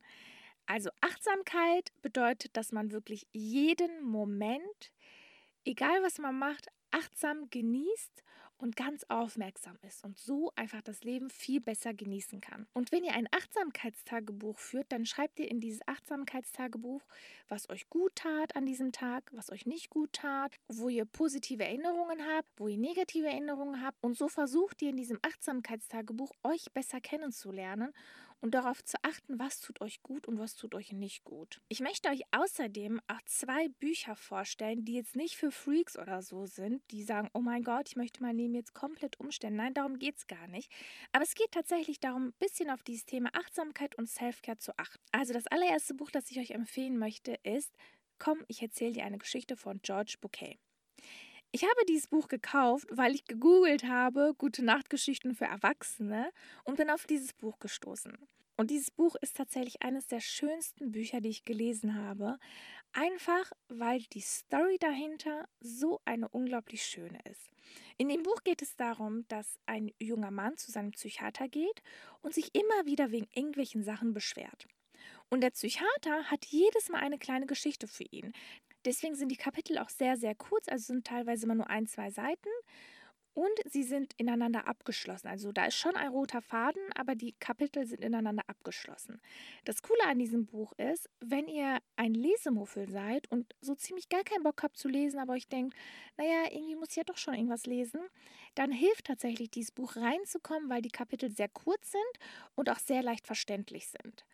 Also 0.65 0.89
Achtsamkeit 0.99 1.91
bedeutet, 2.01 2.57
dass 2.57 2.73
man 2.73 2.91
wirklich 2.91 3.27
jeden 3.31 4.03
Moment, 4.03 4.91
egal 5.63 6.03
was 6.03 6.17
man 6.17 6.37
macht, 6.37 6.67
achtsam 6.91 7.49
genießt 7.49 8.23
und 8.57 8.75
ganz 8.75 9.05
aufmerksam 9.09 9.77
ist 9.87 10.03
und 10.03 10.17
so 10.17 10.51
einfach 10.55 10.81
das 10.81 11.03
Leben 11.03 11.29
viel 11.29 11.61
besser 11.61 11.93
genießen 11.93 12.41
kann. 12.41 12.67
Und 12.73 12.91
wenn 12.91 13.03
ihr 13.03 13.13
ein 13.13 13.27
Achtsamkeitstagebuch 13.31 14.57
führt, 14.57 14.91
dann 14.91 15.05
schreibt 15.05 15.39
ihr 15.39 15.49
in 15.49 15.59
dieses 15.59 15.87
Achtsamkeitstagebuch, 15.87 17.01
was 17.47 17.69
euch 17.69 17.89
gut 17.89 18.15
tat 18.15 18.55
an 18.55 18.65
diesem 18.65 18.91
Tag, 18.91 19.29
was 19.33 19.51
euch 19.51 19.65
nicht 19.65 19.89
gut 19.89 20.13
tat, 20.13 20.55
wo 20.67 20.89
ihr 20.89 21.05
positive 21.05 21.63
Erinnerungen 21.63 22.25
habt, 22.35 22.49
wo 22.57 22.67
ihr 22.67 22.77
negative 22.77 23.27
Erinnerungen 23.27 23.81
habt 23.81 24.03
und 24.03 24.17
so 24.17 24.27
versucht 24.27 24.81
ihr 24.81 24.89
in 24.89 24.97
diesem 24.97 25.19
Achtsamkeitstagebuch 25.21 26.31
euch 26.43 26.65
besser 26.73 26.99
kennenzulernen 26.99 27.93
und 28.41 28.51
darauf 28.53 28.83
zu 28.83 28.97
achten, 29.01 29.39
was 29.39 29.59
tut 29.59 29.81
euch 29.81 30.01
gut 30.03 30.27
und 30.27 30.39
was 30.39 30.55
tut 30.55 30.75
euch 30.75 30.91
nicht 30.91 31.23
gut. 31.23 31.61
Ich 31.69 31.79
möchte 31.79 32.09
euch 32.09 32.21
außerdem 32.31 33.01
auch 33.07 33.21
zwei 33.25 33.69
Bücher 33.79 34.15
vorstellen, 34.15 34.85
die 34.85 34.93
jetzt 34.93 35.15
nicht 35.15 35.35
für 35.35 35.51
Freaks 35.51 35.97
oder 35.97 36.21
so 36.21 36.45
sind, 36.45 36.81
die 36.91 37.03
sagen, 37.03 37.29
oh 37.33 37.41
mein 37.41 37.63
Gott, 37.63 37.89
ich 37.89 37.95
möchte 37.95 38.21
mein 38.21 38.37
Leben 38.37 38.55
jetzt 38.55 38.73
komplett 38.73 39.19
umstellen. 39.19 39.55
Nein, 39.55 39.73
darum 39.73 39.99
geht 39.99 40.17
es 40.17 40.27
gar 40.27 40.47
nicht. 40.47 40.71
Aber 41.11 41.23
es 41.23 41.35
geht 41.35 41.51
tatsächlich 41.51 41.99
darum, 41.99 42.27
ein 42.27 42.33
bisschen 42.39 42.69
auf 42.69 42.83
dieses 42.83 43.05
Thema 43.05 43.29
Achtsamkeit 43.33 43.97
und 43.97 44.09
Selfcare 44.09 44.57
zu 44.57 44.77
achten. 44.77 45.03
Also 45.11 45.33
das 45.33 45.47
allererste 45.47 45.93
Buch, 45.93 46.11
das 46.11 46.29
ich 46.29 46.39
euch 46.39 46.51
empfehlen 46.51 46.97
möchte, 46.97 47.35
ist 47.43 47.73
Komm, 48.19 48.43
ich 48.47 48.61
erzähle 48.61 48.93
dir 48.93 49.05
eine 49.05 49.19
Geschichte 49.19 49.55
von 49.55 49.79
George 49.83 50.15
Bouquet. 50.19 50.57
Ich 51.57 51.63
habe 51.63 51.85
dieses 51.89 52.05
Buch 52.05 52.27
gekauft, 52.27 52.85
weil 52.91 53.15
ich 53.15 53.25
gegoogelt 53.25 53.85
habe, 53.85 54.35
gute 54.37 54.63
Nachtgeschichten 54.63 55.33
für 55.33 55.45
Erwachsene 55.45 56.31
und 56.65 56.77
bin 56.77 56.91
auf 56.91 57.07
dieses 57.07 57.33
Buch 57.33 57.57
gestoßen. 57.57 58.15
Und 58.57 58.69
dieses 58.69 58.91
Buch 58.91 59.15
ist 59.23 59.37
tatsächlich 59.37 59.81
eines 59.81 60.05
der 60.05 60.19
schönsten 60.19 60.91
Bücher, 60.91 61.19
die 61.19 61.29
ich 61.29 61.45
gelesen 61.45 61.95
habe. 61.95 62.37
Einfach 62.93 63.51
weil 63.69 64.01
die 64.13 64.21
Story 64.21 64.77
dahinter 64.79 65.49
so 65.59 65.99
eine 66.05 66.29
unglaublich 66.29 66.83
schöne 66.83 67.17
ist. 67.23 67.49
In 67.97 68.07
dem 68.09 68.21
Buch 68.21 68.43
geht 68.43 68.61
es 68.61 68.75
darum, 68.75 69.27
dass 69.27 69.57
ein 69.65 69.91
junger 69.97 70.29
Mann 70.29 70.57
zu 70.57 70.71
seinem 70.71 70.91
Psychiater 70.91 71.47
geht 71.47 71.81
und 72.21 72.35
sich 72.35 72.53
immer 72.53 72.85
wieder 72.85 73.09
wegen 73.09 73.29
irgendwelchen 73.33 73.81
Sachen 73.81 74.13
beschwert. 74.13 74.67
Und 75.29 75.41
der 75.41 75.49
Psychiater 75.49 76.25
hat 76.25 76.45
jedes 76.45 76.89
Mal 76.89 76.99
eine 76.99 77.17
kleine 77.17 77.47
Geschichte 77.47 77.87
für 77.87 78.05
ihn. 78.05 78.33
Deswegen 78.87 79.15
sind 79.15 79.27
die 79.27 79.35
Kapitel 79.35 79.79
auch 79.79 79.89
sehr, 79.89 80.15
sehr 80.15 80.33
kurz, 80.33 80.69
also 80.69 80.85
sind 80.85 81.05
teilweise 81.05 81.43
immer 81.43 81.55
nur 81.55 81.69
ein, 81.69 81.87
zwei 81.87 82.09
Seiten. 82.09 82.47
Und 83.33 83.51
sie 83.65 83.83
sind 83.83 84.13
ineinander 84.15 84.65
abgeschlossen. 84.65 85.27
Also 85.27 85.51
da 85.51 85.65
ist 85.65 85.75
schon 85.75 85.95
ein 85.97 86.07
roter 86.07 86.41
Faden, 86.41 86.81
aber 86.95 87.13
die 87.13 87.33
Kapitel 87.33 87.85
sind 87.85 88.01
ineinander 88.01 88.43
abgeschlossen. 88.47 89.21
Das 89.65 89.83
Coole 89.83 90.05
an 90.07 90.17
diesem 90.17 90.45
Buch 90.45 90.71
ist, 90.77 91.09
wenn 91.19 91.49
ihr 91.49 91.79
ein 91.97 92.13
Lesemuffel 92.13 92.89
seid 92.89 93.29
und 93.29 93.53
so 93.59 93.75
ziemlich 93.75 94.07
gar 94.07 94.23
keinen 94.23 94.43
Bock 94.43 94.63
habt 94.63 94.77
zu 94.77 94.87
lesen, 94.87 95.19
aber 95.19 95.33
euch 95.33 95.49
denkt, 95.49 95.75
naja, 96.15 96.45
irgendwie 96.49 96.77
muss 96.77 96.91
ich 96.91 96.95
ja 96.95 97.03
doch 97.03 97.17
schon 97.17 97.33
irgendwas 97.33 97.65
lesen, 97.65 97.99
dann 98.55 98.71
hilft 98.71 99.05
tatsächlich 99.05 99.51
dieses 99.51 99.71
Buch 99.71 99.97
reinzukommen, 99.97 100.69
weil 100.69 100.81
die 100.81 100.89
Kapitel 100.89 101.29
sehr 101.29 101.49
kurz 101.49 101.91
sind 101.91 102.25
und 102.55 102.69
auch 102.69 102.79
sehr 102.79 103.03
leicht 103.03 103.27
verständlich 103.27 103.89
sind. 103.89 104.25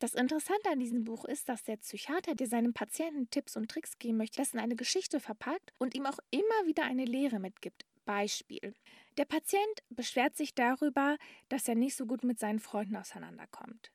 Das 0.00 0.14
Interessante 0.14 0.70
an 0.70 0.80
diesem 0.80 1.04
Buch 1.04 1.24
ist, 1.24 1.48
dass 1.48 1.62
der 1.62 1.76
Psychiater, 1.76 2.34
der 2.34 2.48
seinem 2.48 2.74
Patienten 2.74 3.30
Tipps 3.30 3.56
und 3.56 3.70
Tricks 3.70 3.98
geben 3.98 4.18
möchte, 4.18 4.38
das 4.38 4.52
in 4.52 4.60
eine 4.60 4.76
Geschichte 4.76 5.20
verpackt 5.20 5.72
und 5.78 5.94
ihm 5.94 6.06
auch 6.06 6.18
immer 6.30 6.66
wieder 6.66 6.84
eine 6.84 7.04
Lehre 7.04 7.38
mitgibt. 7.38 7.84
Beispiel. 8.04 8.74
Der 9.16 9.24
Patient 9.24 9.82
beschwert 9.88 10.36
sich 10.36 10.54
darüber, 10.54 11.16
dass 11.48 11.68
er 11.68 11.74
nicht 11.74 11.96
so 11.96 12.06
gut 12.06 12.24
mit 12.24 12.38
seinen 12.38 12.58
Freunden 12.58 12.96
auseinanderkommt. 12.96 13.90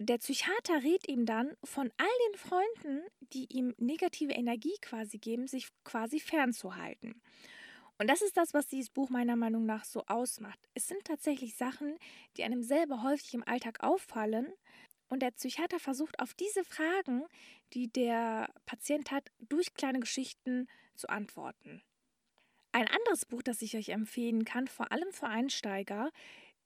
Der 0.00 0.18
Psychiater 0.18 0.84
rät 0.84 1.08
ihm 1.08 1.26
dann, 1.26 1.56
von 1.64 1.90
all 1.96 2.06
den 2.28 2.38
Freunden, 2.38 3.02
die 3.32 3.46
ihm 3.52 3.74
negative 3.78 4.32
Energie 4.32 4.76
quasi 4.80 5.18
geben, 5.18 5.48
sich 5.48 5.68
quasi 5.82 6.20
fernzuhalten. 6.20 7.20
Und 8.00 8.08
das 8.08 8.22
ist 8.22 8.36
das, 8.36 8.54
was 8.54 8.68
dieses 8.68 8.90
Buch 8.90 9.10
meiner 9.10 9.34
Meinung 9.34 9.66
nach 9.66 9.84
so 9.84 10.04
ausmacht. 10.06 10.60
Es 10.74 10.86
sind 10.86 11.04
tatsächlich 11.04 11.56
Sachen, 11.56 11.98
die 12.36 12.44
einem 12.44 12.62
selber 12.62 13.02
häufig 13.02 13.34
im 13.34 13.42
Alltag 13.42 13.82
auffallen. 13.82 14.52
Und 15.08 15.20
der 15.20 15.30
Psychiater 15.30 15.78
versucht 15.78 16.18
auf 16.20 16.34
diese 16.34 16.64
Fragen, 16.64 17.24
die 17.72 17.88
der 17.88 18.52
Patient 18.66 19.10
hat, 19.10 19.30
durch 19.40 19.74
kleine 19.74 20.00
Geschichten 20.00 20.68
zu 20.94 21.08
antworten. 21.08 21.82
Ein 22.72 22.88
anderes 22.88 23.24
Buch, 23.24 23.42
das 23.42 23.62
ich 23.62 23.76
euch 23.76 23.88
empfehlen 23.88 24.44
kann, 24.44 24.68
vor 24.68 24.92
allem 24.92 25.10
für 25.12 25.26
Einsteiger, 25.26 26.10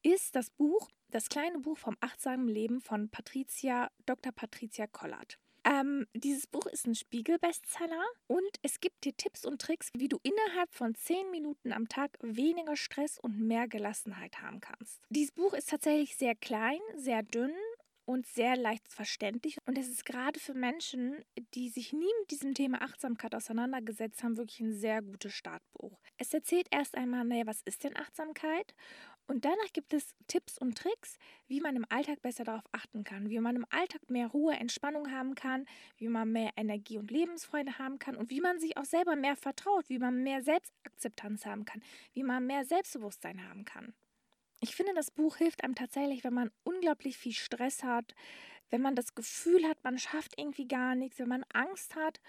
ist 0.02 0.34
das 0.34 0.50
Buch, 0.50 0.88
das 1.10 1.28
kleine 1.28 1.60
Buch 1.60 1.78
vom 1.78 1.96
achtsamen 2.00 2.48
Leben 2.48 2.80
von 2.80 3.08
Patricia, 3.08 3.90
Dr. 4.06 4.32
Patricia 4.32 4.86
Kollert. 4.88 5.38
Ähm, 5.64 6.06
dieses 6.14 6.48
Buch 6.48 6.66
ist 6.66 6.86
ein 6.86 6.96
Spiegel-Bestseller 6.96 8.04
und 8.26 8.50
es 8.62 8.80
gibt 8.80 9.04
dir 9.04 9.16
Tipps 9.16 9.44
und 9.44 9.60
Tricks, 9.62 9.90
wie 9.96 10.08
du 10.08 10.18
innerhalb 10.24 10.74
von 10.74 10.94
10 10.94 11.30
Minuten 11.30 11.72
am 11.72 11.88
Tag 11.88 12.18
weniger 12.20 12.74
Stress 12.74 13.18
und 13.18 13.38
mehr 13.38 13.68
Gelassenheit 13.68 14.40
haben 14.40 14.60
kannst. 14.60 15.00
Dieses 15.10 15.30
Buch 15.30 15.52
ist 15.54 15.70
tatsächlich 15.70 16.16
sehr 16.16 16.34
klein, 16.34 16.80
sehr 16.96 17.22
dünn 17.22 17.54
und 18.12 18.26
sehr 18.26 18.56
leicht 18.56 18.88
verständlich. 18.88 19.56
Und 19.66 19.78
es 19.78 19.88
ist 19.88 20.04
gerade 20.04 20.38
für 20.38 20.52
Menschen, 20.52 21.24
die 21.54 21.70
sich 21.70 21.94
nie 21.94 22.12
mit 22.20 22.30
diesem 22.30 22.54
Thema 22.54 22.82
Achtsamkeit 22.82 23.34
auseinandergesetzt 23.34 24.22
haben, 24.22 24.36
wirklich 24.36 24.60
ein 24.60 24.74
sehr 24.74 25.00
gutes 25.00 25.32
Startbuch. 25.32 25.98
Es 26.18 26.34
erzählt 26.34 26.66
erst 26.70 26.94
einmal, 26.94 27.24
naja, 27.24 27.46
was 27.46 27.62
ist 27.62 27.84
denn 27.84 27.96
Achtsamkeit? 27.96 28.74
Und 29.26 29.46
danach 29.46 29.72
gibt 29.72 29.94
es 29.94 30.14
Tipps 30.26 30.58
und 30.58 30.76
Tricks, 30.76 31.16
wie 31.46 31.60
man 31.60 31.74
im 31.74 31.86
Alltag 31.88 32.20
besser 32.20 32.44
darauf 32.44 32.64
achten 32.72 33.02
kann, 33.02 33.30
wie 33.30 33.38
man 33.38 33.56
im 33.56 33.66
Alltag 33.70 34.02
mehr 34.10 34.26
Ruhe, 34.26 34.54
Entspannung 34.54 35.10
haben 35.10 35.34
kann, 35.34 35.64
wie 35.96 36.08
man 36.08 36.30
mehr 36.30 36.50
Energie 36.56 36.98
und 36.98 37.10
Lebensfreude 37.10 37.78
haben 37.78 37.98
kann 37.98 38.16
und 38.16 38.28
wie 38.28 38.40
man 38.40 38.58
sich 38.58 38.76
auch 38.76 38.84
selber 38.84 39.16
mehr 39.16 39.36
vertraut, 39.36 39.88
wie 39.88 39.98
man 39.98 40.22
mehr 40.22 40.42
Selbstakzeptanz 40.42 41.46
haben 41.46 41.64
kann, 41.64 41.82
wie 42.12 42.24
man 42.24 42.46
mehr 42.46 42.66
Selbstbewusstsein 42.66 43.48
haben 43.48 43.64
kann. 43.64 43.94
Ich 44.64 44.76
finde, 44.76 44.94
das 44.94 45.10
Buch 45.10 45.38
hilft 45.38 45.64
einem 45.64 45.74
tatsächlich, 45.74 46.22
wenn 46.22 46.34
man 46.34 46.52
unglaublich 46.62 47.18
viel 47.18 47.32
Stress 47.32 47.82
hat, 47.82 48.14
wenn 48.70 48.80
man 48.80 48.94
das 48.94 49.16
Gefühl 49.16 49.64
hat, 49.64 49.82
man 49.82 49.98
schafft 49.98 50.38
irgendwie 50.38 50.68
gar 50.68 50.94
nichts, 50.94 51.18
wenn 51.18 51.28
man 51.28 51.44
Angst 51.52 51.96
hat. 51.96 52.20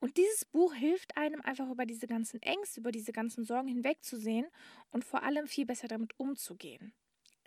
Und 0.00 0.16
dieses 0.16 0.46
Buch 0.46 0.72
hilft 0.72 1.18
einem 1.18 1.42
einfach 1.42 1.68
über 1.68 1.84
diese 1.84 2.06
ganzen 2.06 2.40
Ängste, 2.40 2.80
über 2.80 2.92
diese 2.92 3.12
ganzen 3.12 3.44
Sorgen 3.44 3.68
hinwegzusehen 3.68 4.46
und 4.90 5.04
vor 5.04 5.22
allem 5.22 5.46
viel 5.46 5.66
besser 5.66 5.86
damit 5.86 6.18
umzugehen. 6.18 6.94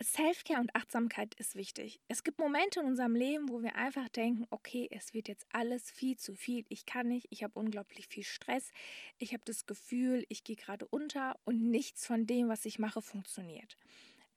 Selfcare 0.00 0.60
und 0.60 0.76
Achtsamkeit 0.76 1.34
ist 1.34 1.56
wichtig. 1.56 2.00
Es 2.06 2.22
gibt 2.22 2.38
Momente 2.38 2.78
in 2.78 2.86
unserem 2.86 3.16
Leben, 3.16 3.48
wo 3.48 3.64
wir 3.64 3.74
einfach 3.74 4.08
denken, 4.10 4.46
okay, 4.50 4.86
es 4.92 5.12
wird 5.12 5.26
jetzt 5.26 5.46
alles 5.50 5.90
viel 5.90 6.18
zu 6.18 6.36
viel, 6.36 6.64
ich 6.68 6.86
kann 6.86 7.08
nicht, 7.08 7.26
ich 7.30 7.42
habe 7.42 7.58
unglaublich 7.58 8.06
viel 8.06 8.22
Stress, 8.22 8.70
ich 9.18 9.32
habe 9.32 9.42
das 9.44 9.66
Gefühl, 9.66 10.24
ich 10.28 10.44
gehe 10.44 10.56
gerade 10.56 10.86
unter 10.86 11.36
und 11.44 11.68
nichts 11.68 12.06
von 12.06 12.28
dem, 12.28 12.48
was 12.48 12.64
ich 12.64 12.78
mache, 12.78 13.02
funktioniert. 13.02 13.76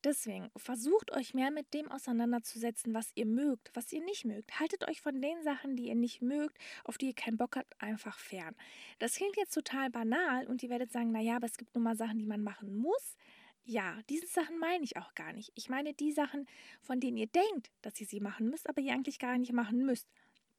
Deswegen 0.06 0.50
versucht 0.56 1.12
euch 1.12 1.34
mehr 1.34 1.52
mit 1.52 1.74
dem 1.74 1.92
auseinanderzusetzen, 1.92 2.94
was 2.94 3.12
ihr 3.16 3.26
mögt, 3.26 3.70
was 3.74 3.92
ihr 3.92 4.02
nicht 4.04 4.24
mögt. 4.24 4.58
Haltet 4.58 4.88
euch 4.88 5.02
von 5.02 5.22
den 5.22 5.44
Sachen, 5.44 5.76
die 5.76 5.88
ihr 5.88 5.96
nicht 5.96 6.22
mögt, 6.22 6.58
auf 6.86 6.98
die 6.98 7.08
ihr 7.08 7.14
keinen 7.14 7.38
Bock 7.38 7.58
habt, 7.58 7.82
einfach 7.82 8.18
fern. 8.18 8.56
Das 9.00 9.16
klingt 9.16 9.36
jetzt 9.36 9.54
total 9.54 9.90
banal 9.90 10.48
und 10.48 10.64
ihr 10.64 10.70
werdet 10.70 10.92
sagen, 10.92 11.12
naja, 11.12 11.36
aber 11.36 11.48
es 11.48 11.58
gibt 11.58 11.76
nun 11.76 11.84
mal 11.84 11.98
Sachen, 11.98 12.18
die 12.18 12.26
man 12.26 12.44
machen 12.44 12.78
muss. 12.78 13.18
Ja, 13.66 14.00
diese 14.10 14.26
Sachen 14.26 14.58
meine 14.58 14.86
ich 14.86 14.96
auch 14.96 15.14
gar 15.16 15.34
nicht. 15.34 15.52
Ich 15.56 15.70
meine 15.70 15.94
die 15.94 16.14
Sachen, 16.14 16.48
von 16.82 17.02
denen 17.02 17.18
ihr 17.18 17.28
denkt, 17.28 17.70
dass 17.82 18.00
ihr 18.00 18.08
sie 18.08 18.22
machen 18.22 18.50
müsst, 18.50 18.70
aber 18.70 18.82
ihr 18.82 18.94
eigentlich 18.94 19.20
gar 19.20 19.38
nicht 19.38 19.52
machen 19.52 19.86
müsst. 19.86 20.08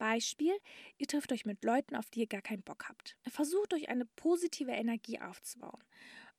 Beispiel, 0.01 0.53
ihr 0.97 1.07
trifft 1.07 1.33
euch 1.33 1.45
mit 1.45 1.65
Leuten, 1.65 1.97
auf 1.97 2.09
die 2.11 2.21
ihr 2.21 2.27
gar 2.27 2.41
keinen 2.41 2.63
Bock 2.63 2.89
habt. 2.89 3.17
Versucht 3.29 3.75
euch 3.75 3.89
eine 3.89 4.07
positive 4.07 4.73
Energie 4.73 5.21
aufzubauen. 5.21 5.83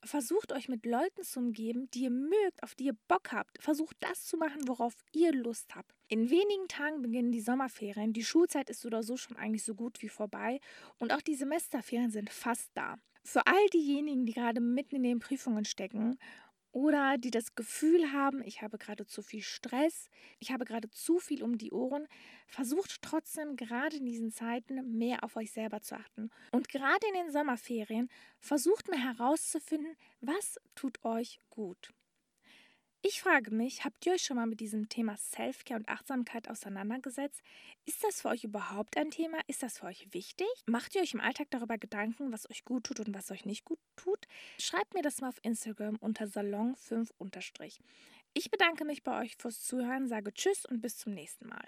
Versucht 0.03 0.51
euch 0.51 0.67
mit 0.67 0.85
Leuten 0.85 1.23
zu 1.23 1.39
umgeben, 1.39 1.89
die 1.91 2.03
ihr 2.03 2.09
mögt, 2.09 2.63
auf 2.63 2.73
die 2.73 2.85
ihr 2.85 2.97
Bock 3.07 3.31
habt. 3.31 3.61
Versucht 3.61 3.95
das 3.99 4.25
zu 4.25 4.35
machen, 4.37 4.67
worauf 4.67 4.95
ihr 5.13 5.31
Lust 5.31 5.75
habt. 5.75 5.93
In 6.07 6.29
wenigen 6.31 6.67
Tagen 6.67 7.01
beginnen 7.03 7.31
die 7.31 7.41
Sommerferien. 7.41 8.11
Die 8.11 8.23
Schulzeit 8.23 8.69
ist 8.69 8.85
oder 8.85 9.03
so 9.03 9.15
schon 9.15 9.37
eigentlich 9.37 9.63
so 9.63 9.75
gut 9.75 10.01
wie 10.01 10.09
vorbei. 10.09 10.59
Und 10.97 11.13
auch 11.13 11.21
die 11.21 11.35
Semesterferien 11.35 12.09
sind 12.09 12.31
fast 12.31 12.71
da. 12.73 12.97
Für 13.23 13.45
all 13.45 13.67
diejenigen, 13.71 14.25
die 14.25 14.33
gerade 14.33 14.59
mitten 14.59 14.95
in 14.95 15.03
den 15.03 15.19
Prüfungen 15.19 15.65
stecken 15.65 16.17
oder 16.71 17.17
die 17.17 17.31
das 17.31 17.55
Gefühl 17.55 18.11
haben, 18.11 18.41
ich 18.43 18.61
habe 18.61 18.77
gerade 18.77 19.05
zu 19.05 19.21
viel 19.21 19.41
Stress, 19.41 20.09
ich 20.39 20.51
habe 20.51 20.65
gerade 20.65 20.89
zu 20.89 21.19
viel 21.19 21.43
um 21.43 21.57
die 21.57 21.71
Ohren, 21.71 22.07
versucht 22.47 23.01
trotzdem 23.01 23.55
gerade 23.55 23.97
in 23.97 24.05
diesen 24.05 24.31
Zeiten 24.31 24.97
mehr 24.97 25.23
auf 25.23 25.35
euch 25.35 25.51
selber 25.51 25.81
zu 25.81 25.95
achten. 25.95 26.29
Und 26.51 26.69
gerade 26.69 27.05
in 27.07 27.13
den 27.13 27.31
Sommerferien 27.31 28.09
versucht 28.39 28.89
mal 28.89 28.99
herauszufinden, 28.99 29.95
was 30.21 30.59
tut 30.75 31.03
euch 31.03 31.39
gut. 31.49 31.93
Ich 33.03 33.19
frage 33.21 33.49
mich, 33.49 33.83
habt 33.83 34.05
ihr 34.05 34.13
euch 34.13 34.21
schon 34.21 34.37
mal 34.37 34.45
mit 34.45 34.59
diesem 34.59 34.87
Thema 34.87 35.17
Selfcare 35.17 35.79
und 35.79 35.89
Achtsamkeit 35.89 36.47
auseinandergesetzt? 36.47 37.41
Ist 37.85 38.03
das 38.03 38.21
für 38.21 38.29
euch 38.29 38.43
überhaupt 38.43 38.95
ein 38.95 39.09
Thema? 39.09 39.39
Ist 39.47 39.63
das 39.63 39.79
für 39.79 39.87
euch 39.87 40.07
wichtig? 40.13 40.47
Macht 40.67 40.93
ihr 40.93 41.01
euch 41.01 41.15
im 41.15 41.19
Alltag 41.19 41.47
darüber 41.49 41.79
Gedanken, 41.79 42.31
was 42.31 42.47
euch 42.51 42.63
gut 42.63 42.83
tut 42.83 42.99
und 42.99 43.15
was 43.15 43.31
euch 43.31 43.43
nicht 43.43 43.65
gut 43.65 43.79
tut? 43.95 44.27
Schreibt 44.59 44.93
mir 44.93 45.01
das 45.01 45.19
mal 45.19 45.29
auf 45.29 45.39
Instagram 45.41 45.97
unter 45.99 46.25
Salon5 46.25 47.09
Ich 48.35 48.51
bedanke 48.51 48.85
mich 48.85 49.01
bei 49.01 49.19
euch 49.19 49.35
fürs 49.35 49.63
Zuhören, 49.63 50.07
sage 50.07 50.31
Tschüss 50.31 50.67
und 50.67 50.81
bis 50.81 50.97
zum 50.97 51.15
nächsten 51.15 51.47
Mal. 51.47 51.65